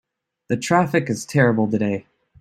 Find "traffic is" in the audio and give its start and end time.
0.57-1.27